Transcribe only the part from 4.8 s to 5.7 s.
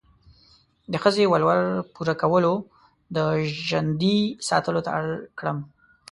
ته اړ کړم.